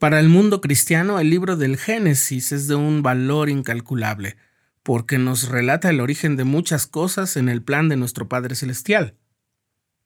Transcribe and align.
Para 0.00 0.18
el 0.18 0.30
mundo 0.30 0.62
cristiano, 0.62 1.20
el 1.20 1.28
libro 1.28 1.58
del 1.58 1.76
Génesis 1.76 2.52
es 2.52 2.66
de 2.68 2.74
un 2.74 3.02
valor 3.02 3.50
incalculable, 3.50 4.38
porque 4.82 5.18
nos 5.18 5.50
relata 5.50 5.90
el 5.90 6.00
origen 6.00 6.36
de 6.36 6.44
muchas 6.44 6.86
cosas 6.86 7.36
en 7.36 7.50
el 7.50 7.62
plan 7.62 7.90
de 7.90 7.96
nuestro 7.96 8.26
Padre 8.26 8.54
Celestial. 8.54 9.18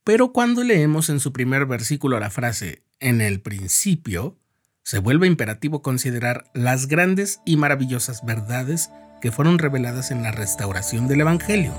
Pero 0.03 0.33
cuando 0.33 0.65
leemos 0.65 1.09
en 1.09 1.21
su 1.21 1.31
primer 1.31 1.65
versículo 1.65 2.19
la 2.19 2.29
frase 2.29 2.83
en 2.99 3.21
el 3.21 3.39
principio, 3.39 4.37
se 4.83 4.99
vuelve 4.99 5.27
imperativo 5.27 5.81
considerar 5.81 6.51
las 6.53 6.87
grandes 6.87 7.39
y 7.45 7.55
maravillosas 7.55 8.25
verdades 8.25 8.89
que 9.21 9.31
fueron 9.31 9.59
reveladas 9.59 10.11
en 10.11 10.23
la 10.23 10.33
restauración 10.33 11.07
del 11.07 11.21
Evangelio. 11.21 11.73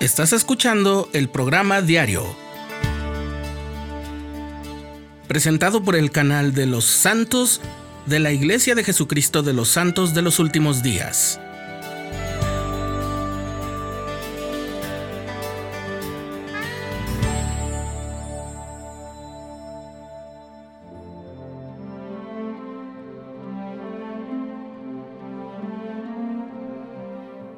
Estás 0.00 0.32
escuchando 0.32 1.08
el 1.12 1.28
programa 1.28 1.80
diario, 1.80 2.24
presentado 5.26 5.82
por 5.82 5.96
el 5.96 6.10
canal 6.10 6.54
de 6.54 6.66
los 6.66 6.84
santos 6.84 7.60
de 8.06 8.20
la 8.20 8.32
Iglesia 8.32 8.74
de 8.74 8.84
Jesucristo 8.84 9.42
de 9.42 9.52
los 9.52 9.68
Santos 9.68 10.14
de 10.14 10.22
los 10.22 10.38
Últimos 10.38 10.82
Días. 10.82 11.40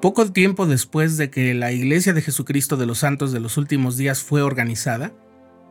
Poco 0.01 0.30
tiempo 0.30 0.66
después 0.66 1.16
de 1.16 1.30
que 1.30 1.52
la 1.52 1.73
Iglesia 1.73 2.12
de 2.12 2.23
Jesucristo 2.23 2.77
de 2.77 2.87
los 2.87 2.98
Santos 2.98 3.33
de 3.33 3.41
los 3.41 3.57
Últimos 3.57 3.96
Días 3.96 4.21
fue 4.21 4.41
organizada, 4.41 5.12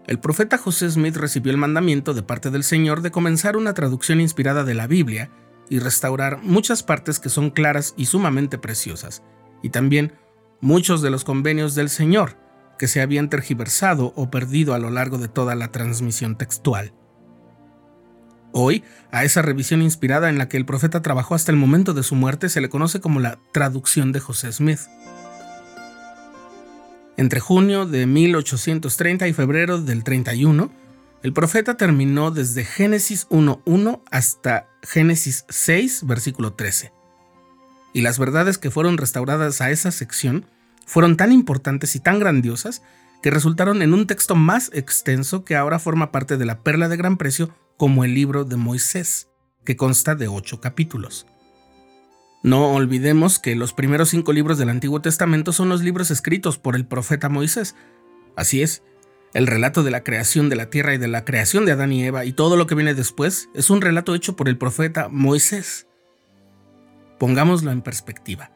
el 0.07 0.19
profeta 0.19 0.57
José 0.57 0.89
Smith 0.89 1.15
recibió 1.17 1.51
el 1.51 1.57
mandamiento 1.57 2.13
de 2.13 2.23
parte 2.23 2.51
del 2.51 2.63
Señor 2.63 3.01
de 3.01 3.11
comenzar 3.11 3.57
una 3.57 3.73
traducción 3.73 4.21
inspirada 4.21 4.63
de 4.63 4.75
la 4.75 4.87
Biblia 4.87 5.31
y 5.69 5.79
restaurar 5.79 6.39
muchas 6.43 6.83
partes 6.83 7.19
que 7.19 7.29
son 7.29 7.49
claras 7.49 7.95
y 7.97 8.05
sumamente 8.05 8.57
preciosas, 8.57 9.23
y 9.63 9.69
también 9.69 10.13
muchos 10.61 11.01
de 11.01 11.09
los 11.09 11.23
convenios 11.23 11.73
del 11.73 11.89
Señor 11.89 12.37
que 12.77 12.87
se 12.87 13.01
habían 13.01 13.29
tergiversado 13.29 14.13
o 14.15 14.29
perdido 14.29 14.73
a 14.73 14.79
lo 14.79 14.89
largo 14.89 15.17
de 15.17 15.27
toda 15.27 15.55
la 15.55 15.71
transmisión 15.71 16.37
textual. 16.37 16.93
Hoy, 18.51 18.83
a 19.11 19.23
esa 19.23 19.41
revisión 19.41 19.81
inspirada 19.81 20.29
en 20.29 20.37
la 20.37 20.47
que 20.47 20.57
el 20.57 20.65
profeta 20.65 21.01
trabajó 21.01 21.35
hasta 21.35 21.51
el 21.51 21.57
momento 21.57 21.93
de 21.93 22.03
su 22.03 22.15
muerte 22.15 22.47
se 22.47 22.61
le 22.61 22.69
conoce 22.69 23.01
como 23.01 23.19
la 23.19 23.39
traducción 23.51 24.11
de 24.11 24.19
José 24.19 24.51
Smith. 24.51 24.79
Entre 27.17 27.39
junio 27.39 27.85
de 27.85 28.05
1830 28.05 29.27
y 29.27 29.33
febrero 29.33 29.81
del 29.81 30.03
31, 30.03 30.69
el 31.23 31.33
profeta 31.33 31.77
terminó 31.77 32.29
desde 32.29 32.65
Génesis 32.65 33.27
1.1 33.29 34.01
hasta 34.11 34.67
Génesis 34.83 35.45
6, 35.47 36.05
versículo 36.05 36.53
13. 36.53 36.91
Y 37.93 38.01
las 38.01 38.19
verdades 38.19 38.57
que 38.57 38.69
fueron 38.69 38.97
restauradas 38.97 39.61
a 39.61 39.71
esa 39.71 39.91
sección 39.91 40.45
fueron 40.85 41.15
tan 41.15 41.31
importantes 41.31 41.95
y 41.95 42.01
tan 42.01 42.19
grandiosas 42.19 42.81
que 43.23 43.31
resultaron 43.31 43.81
en 43.81 43.93
un 43.93 44.07
texto 44.07 44.35
más 44.35 44.69
extenso 44.73 45.45
que 45.45 45.55
ahora 45.55 45.79
forma 45.79 46.11
parte 46.11 46.35
de 46.35 46.45
la 46.45 46.59
perla 46.59 46.89
de 46.89 46.97
gran 46.97 47.15
precio 47.15 47.49
como 47.77 48.03
el 48.03 48.13
libro 48.13 48.43
de 48.43 48.57
Moisés, 48.57 49.29
que 49.63 49.77
consta 49.77 50.15
de 50.15 50.27
ocho 50.27 50.59
capítulos. 50.59 51.25
No 52.45 52.73
olvidemos 52.73 53.39
que 53.39 53.55
los 53.55 53.73
primeros 53.73 54.09
cinco 54.09 54.31
libros 54.31 54.59
del 54.59 54.69
Antiguo 54.69 55.01
Testamento 55.01 55.51
son 55.51 55.67
los 55.67 55.81
libros 55.81 56.11
escritos 56.11 56.59
por 56.59 56.75
el 56.75 56.85
profeta 56.85 57.27
Moisés. 57.27 57.75
Así 58.35 58.61
es, 58.61 58.83
el 59.33 59.47
relato 59.47 59.81
de 59.81 59.89
la 59.89 60.03
creación 60.03 60.47
de 60.47 60.55
la 60.55 60.69
tierra 60.69 60.93
y 60.93 60.99
de 60.99 61.07
la 61.07 61.25
creación 61.25 61.65
de 61.65 61.71
Adán 61.71 61.91
y 61.91 62.03
Eva 62.03 62.23
y 62.23 62.33
todo 62.33 62.55
lo 62.55 62.67
que 62.67 62.75
viene 62.75 62.93
después 62.93 63.49
es 63.55 63.71
un 63.71 63.81
relato 63.81 64.13
hecho 64.13 64.35
por 64.35 64.47
el 64.47 64.59
profeta 64.59 65.09
Moisés. 65.09 65.87
Pongámoslo 67.17 67.71
en 67.71 67.81
perspectiva. 67.81 68.51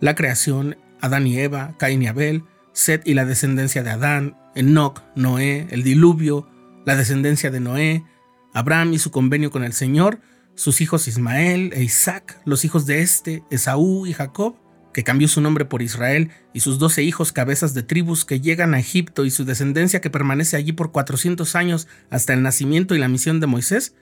La 0.00 0.16
creación, 0.16 0.76
Adán 1.00 1.28
y 1.28 1.38
Eva, 1.38 1.76
Caín 1.78 2.02
y 2.02 2.08
Abel, 2.08 2.42
Set 2.72 3.06
y 3.06 3.14
la 3.14 3.24
descendencia 3.24 3.84
de 3.84 3.90
Adán, 3.90 4.36
Enoch, 4.56 5.00
Noé, 5.14 5.68
el 5.70 5.84
diluvio, 5.84 6.48
la 6.84 6.96
descendencia 6.96 7.52
de 7.52 7.60
Noé, 7.60 8.04
Abraham 8.52 8.94
y 8.94 8.98
su 8.98 9.12
convenio 9.12 9.52
con 9.52 9.62
el 9.62 9.74
Señor, 9.74 10.18
sus 10.54 10.80
hijos 10.80 11.08
Ismael 11.08 11.72
e 11.74 11.82
Isaac, 11.82 12.40
los 12.44 12.64
hijos 12.64 12.86
de 12.86 13.02
este, 13.02 13.42
Esaú 13.50 14.06
y 14.06 14.12
Jacob, 14.12 14.56
que 14.92 15.04
cambió 15.04 15.28
su 15.28 15.40
nombre 15.40 15.64
por 15.64 15.82
Israel, 15.82 16.30
y 16.52 16.60
sus 16.60 16.78
doce 16.78 17.02
hijos 17.02 17.32
cabezas 17.32 17.74
de 17.74 17.82
tribus 17.82 18.24
que 18.24 18.40
llegan 18.40 18.74
a 18.74 18.80
Egipto 18.80 19.24
y 19.24 19.30
su 19.30 19.44
descendencia 19.44 20.00
que 20.00 20.10
permanece 20.10 20.56
allí 20.56 20.72
por 20.72 20.90
400 20.90 21.54
años 21.54 21.88
hasta 22.10 22.32
el 22.32 22.42
nacimiento 22.42 22.94
y 22.94 22.98
la 22.98 23.08
misión 23.08 23.40
de 23.40 23.46
Moisés, 23.46 23.94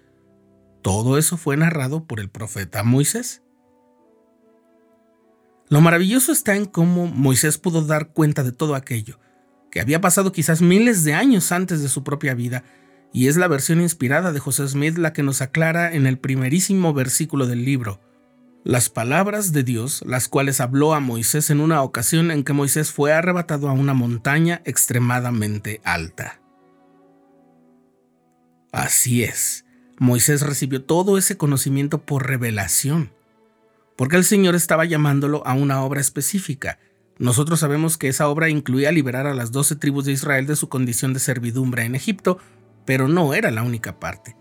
todo 0.83 1.19
eso 1.19 1.37
fue 1.37 1.57
narrado 1.57 2.05
por 2.05 2.21
el 2.21 2.31
profeta 2.31 2.83
Moisés. 2.85 3.43
Lo 5.69 5.81
maravilloso 5.81 6.33
está 6.33 6.57
en 6.57 6.65
cómo 6.65 7.07
Moisés 7.07 7.59
pudo 7.59 7.83
dar 7.83 8.13
cuenta 8.13 8.43
de 8.43 8.53
todo 8.53 8.75
aquello, 8.75 9.19
que 9.71 9.81
había 9.81 10.01
pasado 10.01 10.33
quizás 10.33 10.63
miles 10.63 11.05
de 11.05 11.13
años 11.13 11.53
antes 11.53 11.83
de 11.83 11.89
su 11.89 12.05
propia 12.05 12.35
vida, 12.35 12.65
y 13.13 13.29
es 13.29 13.37
la 13.37 13.49
versión 13.49 13.81
inspirada 13.81 14.33
de 14.33 14.39
José 14.39 14.69
Smith 14.69 14.99
la 14.99 15.13
que 15.13 15.23
nos 15.23 15.41
aclara 15.41 15.93
en 15.93 16.07
el 16.07 16.19
primerísimo 16.19 16.93
versículo 16.93 17.47
del 17.47 17.65
libro, 17.65 18.01
las 18.65 18.91
palabras 18.91 19.53
de 19.53 19.63
Dios, 19.63 20.03
las 20.07 20.29
cuales 20.29 20.61
habló 20.61 20.95
a 20.95 21.01
Moisés 21.01 21.51
en 21.51 21.61
una 21.61 21.83
ocasión 21.83 22.31
en 22.31 22.45
que 22.45 22.53
Moisés 22.53 22.93
fue 22.93 23.13
arrebatado 23.13 23.69
a 23.69 23.73
una 23.73 23.95
montaña 23.95 24.61
extremadamente 24.65 25.81
alta. 25.85 26.41
Así 28.73 29.25
es, 29.25 29.65
Moisés 29.99 30.43
recibió 30.43 30.85
todo 30.85 31.17
ese 31.17 31.37
conocimiento 31.37 31.99
por 32.03 32.27
revelación, 32.27 33.13
porque 33.97 34.17
el 34.17 34.25
Señor 34.25 34.55
estaba 34.55 34.85
llamándolo 34.85 35.47
a 35.47 35.55
una 35.55 35.83
obra 35.83 36.01
específica, 36.01 36.79
nosotros 37.19 37.59
sabemos 37.59 37.99
que 37.99 38.09
esa 38.09 38.29
obra 38.29 38.49
incluía 38.49 38.93
liberar 38.93 39.27
a 39.27 39.35
las 39.35 39.51
doce 39.51 39.75
tribus 39.75 40.05
de 40.05 40.13
Israel 40.13 40.47
de 40.47 40.55
su 40.55 40.69
condición 40.69 41.15
de 41.15 41.21
servidumbre 41.21 41.85
en 41.85 41.97
Egipto, 41.97 42.39
pero 42.89 43.07
no 43.07 43.35
era 43.35 43.51
la 43.51 43.65
única 43.65 44.01
parte. 44.01 44.35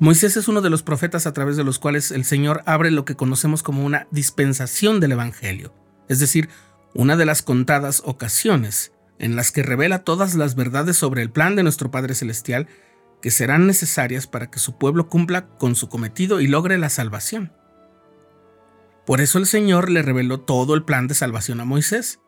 Moisés 0.00 0.36
es 0.36 0.48
uno 0.48 0.60
de 0.60 0.70
los 0.70 0.82
profetas 0.82 1.24
a 1.24 1.32
través 1.32 1.56
de 1.56 1.62
los 1.62 1.78
cuales 1.78 2.10
el 2.10 2.24
Señor 2.24 2.64
abre 2.66 2.90
lo 2.90 3.04
que 3.04 3.14
conocemos 3.14 3.62
como 3.62 3.86
una 3.86 4.08
dispensación 4.10 4.98
del 4.98 5.12
Evangelio, 5.12 5.72
es 6.08 6.18
decir, 6.18 6.48
una 6.94 7.14
de 7.14 7.26
las 7.26 7.42
contadas 7.42 8.02
ocasiones 8.04 8.90
en 9.20 9.36
las 9.36 9.52
que 9.52 9.62
revela 9.62 10.02
todas 10.02 10.34
las 10.34 10.56
verdades 10.56 10.96
sobre 10.96 11.22
el 11.22 11.30
plan 11.30 11.54
de 11.54 11.62
nuestro 11.62 11.92
Padre 11.92 12.16
Celestial 12.16 12.66
que 13.22 13.30
serán 13.30 13.68
necesarias 13.68 14.26
para 14.26 14.50
que 14.50 14.58
su 14.58 14.76
pueblo 14.76 15.08
cumpla 15.08 15.46
con 15.58 15.76
su 15.76 15.88
cometido 15.88 16.40
y 16.40 16.48
logre 16.48 16.76
la 16.76 16.88
salvación. 16.88 17.52
Por 19.06 19.20
eso 19.20 19.38
el 19.38 19.46
Señor 19.46 19.90
le 19.90 20.02
reveló 20.02 20.40
todo 20.40 20.74
el 20.74 20.82
plan 20.82 21.06
de 21.06 21.14
salvación 21.14 21.60
a 21.60 21.64
Moisés. 21.64 22.18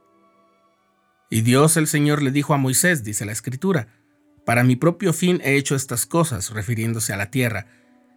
Y 1.30 1.40
Dios 1.40 1.76
el 1.76 1.88
Señor 1.88 2.22
le 2.22 2.30
dijo 2.30 2.54
a 2.54 2.58
Moisés, 2.58 3.02
dice 3.02 3.24
la 3.24 3.32
Escritura, 3.32 3.99
Para 4.44 4.64
mi 4.64 4.76
propio 4.76 5.12
fin 5.12 5.40
he 5.44 5.56
hecho 5.56 5.74
estas 5.74 6.06
cosas, 6.06 6.50
refiriéndose 6.50 7.12
a 7.12 7.16
la 7.16 7.30
tierra, 7.30 7.66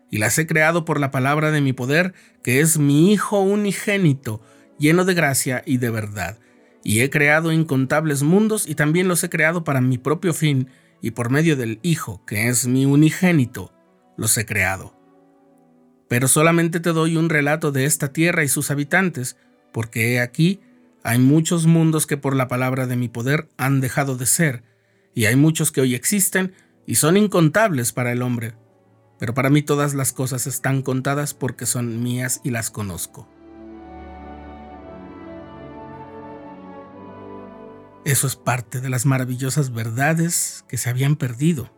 y 0.09 0.17
las 0.17 0.37
he 0.37 0.47
creado 0.47 0.85
por 0.85 0.99
la 0.99 1.11
palabra 1.11 1.51
de 1.51 1.61
mi 1.61 1.73
poder, 1.73 2.13
que 2.43 2.59
es 2.59 2.77
mi 2.77 3.11
Hijo 3.11 3.39
unigénito, 3.39 4.41
lleno 4.77 5.05
de 5.05 5.13
gracia 5.13 5.63
y 5.65 5.77
de 5.77 5.89
verdad. 5.89 6.37
Y 6.83 7.01
he 7.01 7.09
creado 7.09 7.51
incontables 7.51 8.23
mundos 8.23 8.67
y 8.67 8.75
también 8.75 9.07
los 9.07 9.23
he 9.23 9.29
creado 9.29 9.63
para 9.63 9.81
mi 9.81 9.97
propio 9.97 10.33
fin, 10.33 10.69
y 11.01 11.11
por 11.11 11.29
medio 11.29 11.55
del 11.55 11.79
Hijo, 11.81 12.23
que 12.25 12.47
es 12.47 12.67
mi 12.67 12.85
unigénito, 12.85 13.73
los 14.17 14.37
he 14.37 14.45
creado 14.45 15.03
pero 16.13 16.27
solamente 16.27 16.79
te 16.79 16.93
doy 16.93 17.17
un 17.17 17.27
relato 17.27 17.71
de 17.71 17.85
esta 17.85 18.13
tierra 18.13 18.43
y 18.43 18.47
sus 18.47 18.69
habitantes, 18.69 19.35
porque 19.71 20.13
he 20.13 20.19
aquí, 20.19 20.61
hay 21.03 21.17
muchos 21.17 21.65
mundos 21.65 22.05
que 22.05 22.17
por 22.17 22.35
la 22.35 22.47
palabra 22.47 22.85
de 22.85 22.95
mi 22.95 23.09
poder 23.09 23.49
han 23.57 23.81
dejado 23.81 24.15
de 24.15 24.27
ser, 24.27 24.61
y 25.13 25.25
hay 25.25 25.35
muchos 25.35 25.71
que 25.71 25.81
hoy 25.81 25.95
existen 25.95 26.53
y 26.85 26.95
son 26.95 27.17
incontables 27.17 27.91
para 27.91 28.11
el 28.11 28.21
hombre, 28.21 28.55
pero 29.19 29.33
para 29.33 29.49
mí 29.49 29.61
todas 29.61 29.93
las 29.93 30.13
cosas 30.13 30.47
están 30.47 30.81
contadas 30.81 31.33
porque 31.33 31.65
son 31.65 32.03
mías 32.03 32.41
y 32.43 32.49
las 32.49 32.69
conozco. 32.69 33.27
Eso 38.05 38.27
es 38.27 38.35
parte 38.35 38.81
de 38.81 38.89
las 38.89 39.05
maravillosas 39.05 39.73
verdades 39.73 40.65
que 40.67 40.77
se 40.77 40.89
habían 40.89 41.15
perdido 41.15 41.71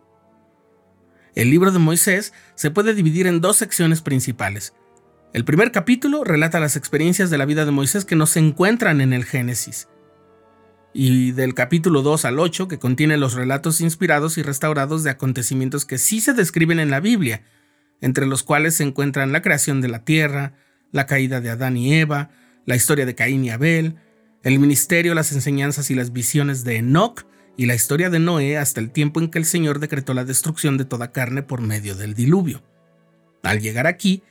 el 1.36 1.50
libro 1.50 1.71
de 1.74 1.80
Moisés 1.80 2.31
se 2.56 2.71
puede 2.71 2.94
dividir 2.94 3.27
en 3.27 3.42
dos 3.42 3.57
secciones 3.57 4.01
principales. 4.01 4.74
El 5.33 5.44
primer 5.44 5.74
capítulo 5.74 6.24
relata 6.24 6.62
las 6.62 6.77
experiencias 6.77 7.30
de 7.30 7.38
la 7.38 7.45
vida 7.45 7.65
de 7.65 7.71
Moisés 7.71 8.06
que 8.06 8.15
no 8.15 8.25
se 8.25 8.39
encuentran 8.39 9.01
en 9.01 9.12
el 9.12 9.25
Génesis. 9.25 9.89
Y 10.97 11.33
del 11.33 11.53
capítulo 11.53 12.03
2 12.03 12.24
al 12.24 12.39
8, 12.39 12.69
que 12.69 12.80
contiene 12.80 13.18
los 13.18 13.33
relatos 13.33 13.81
inspirados 13.81 14.38
y 14.38 14.44
restaurados 14.44 15.03
de 15.03 15.09
acontecimientos 15.09 15.83
que 15.83 15.97
sí 15.97 16.21
se 16.21 16.31
describen 16.31 16.80
en 16.80 16.89
la 16.89 17.01
Biblia, 17.01 17.44
entre 18.00 18.25
los 18.25 18.44
cuales 18.44 18.75
se 18.75 18.83
encuentran 18.83 19.33
la 19.33 19.42
creación 19.42 19.81
de 19.81 19.89
la 19.89 20.06
tierra, 20.06 20.53
la 20.94 21.06
caída 21.06 21.42
de 21.42 21.50
Adán 21.50 21.75
y 21.75 21.95
Eva, 21.95 22.30
la 22.65 22.77
historia 22.77 23.06
de 23.06 23.13
Caín 23.13 23.44
y 23.44 23.50
Abel, 23.50 23.97
el 24.44 24.57
ministerio, 24.57 25.15
las 25.15 25.33
enseñanzas 25.33 25.92
y 25.92 25.95
las 25.95 26.13
visiones 26.13 26.63
de 26.63 26.77
Enoch 26.77 27.25
y 27.57 27.65
la 27.65 27.75
historia 27.75 28.09
de 28.09 28.19
Noé 28.19 28.57
hasta 28.57 28.80
el 28.80 28.89
tiempo 28.89 29.19
en 29.19 29.30
que 29.30 29.39
el 29.39 29.45
Señor 29.45 29.80
decretó 29.80 30.13
la 30.13 30.24
destrucción 30.24 30.77
de 30.77 30.86
toda 30.86 31.12
carne 31.12 31.44
por 31.44 31.59
medio 31.59 31.98
del 31.98 32.13
diluvio. 32.13 32.63
Al 33.44 33.59
llegar 33.59 33.86
aquí, 33.86 34.24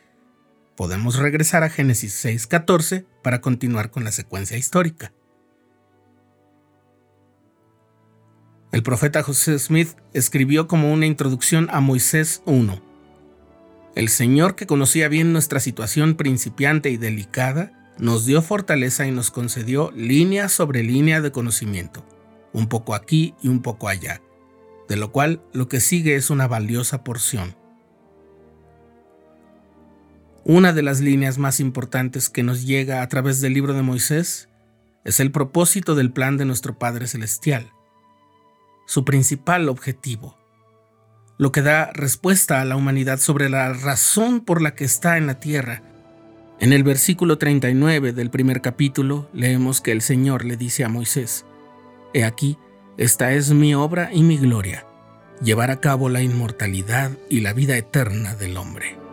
podemos 0.78 1.16
regresar 1.16 1.62
a 1.62 1.68
Génesis 1.68 2.24
6.14 2.24 3.04
para 3.22 3.42
continuar 3.42 3.90
con 3.90 4.02
la 4.02 4.12
secuencia 4.12 4.56
histórica. 4.56 5.12
El 8.74 8.82
profeta 8.82 9.22
José 9.22 9.56
Smith 9.60 9.90
escribió 10.14 10.66
como 10.66 10.92
una 10.92 11.06
introducción 11.06 11.68
a 11.70 11.78
Moisés 11.78 12.42
1. 12.44 12.82
El 13.94 14.08
Señor 14.08 14.56
que 14.56 14.66
conocía 14.66 15.06
bien 15.06 15.32
nuestra 15.32 15.60
situación 15.60 16.16
principiante 16.16 16.90
y 16.90 16.96
delicada, 16.96 17.70
nos 17.98 18.26
dio 18.26 18.42
fortaleza 18.42 19.06
y 19.06 19.12
nos 19.12 19.30
concedió 19.30 19.92
línea 19.92 20.48
sobre 20.48 20.82
línea 20.82 21.20
de 21.20 21.30
conocimiento, 21.30 22.04
un 22.52 22.66
poco 22.66 22.96
aquí 22.96 23.36
y 23.40 23.46
un 23.46 23.62
poco 23.62 23.88
allá, 23.88 24.20
de 24.88 24.96
lo 24.96 25.12
cual 25.12 25.40
lo 25.52 25.68
que 25.68 25.78
sigue 25.78 26.16
es 26.16 26.28
una 26.28 26.48
valiosa 26.48 27.04
porción. 27.04 27.54
Una 30.42 30.72
de 30.72 30.82
las 30.82 30.98
líneas 30.98 31.38
más 31.38 31.60
importantes 31.60 32.28
que 32.28 32.42
nos 32.42 32.66
llega 32.66 33.02
a 33.02 33.08
través 33.08 33.40
del 33.40 33.54
libro 33.54 33.72
de 33.72 33.82
Moisés 33.82 34.48
es 35.04 35.20
el 35.20 35.30
propósito 35.30 35.94
del 35.94 36.10
plan 36.10 36.38
de 36.38 36.44
nuestro 36.44 36.76
Padre 36.76 37.06
Celestial, 37.06 37.70
su 38.86 39.04
principal 39.04 39.68
objetivo, 39.68 40.36
lo 41.38 41.52
que 41.52 41.62
da 41.62 41.90
respuesta 41.92 42.60
a 42.60 42.64
la 42.64 42.76
humanidad 42.76 43.18
sobre 43.18 43.48
la 43.48 43.72
razón 43.72 44.40
por 44.40 44.62
la 44.62 44.74
que 44.74 44.84
está 44.84 45.16
en 45.16 45.26
la 45.26 45.40
tierra. 45.40 45.82
En 46.60 46.72
el 46.72 46.84
versículo 46.84 47.38
39 47.38 48.12
del 48.12 48.30
primer 48.30 48.60
capítulo 48.60 49.28
leemos 49.32 49.80
que 49.80 49.92
el 49.92 50.02
Señor 50.02 50.44
le 50.44 50.56
dice 50.56 50.84
a 50.84 50.88
Moisés, 50.88 51.44
He 52.12 52.24
aquí, 52.24 52.56
esta 52.96 53.32
es 53.32 53.50
mi 53.50 53.74
obra 53.74 54.10
y 54.12 54.22
mi 54.22 54.38
gloria, 54.38 54.86
llevar 55.42 55.70
a 55.72 55.80
cabo 55.80 56.08
la 56.08 56.22
inmortalidad 56.22 57.10
y 57.28 57.40
la 57.40 57.52
vida 57.52 57.76
eterna 57.76 58.36
del 58.36 58.56
hombre. 58.56 59.03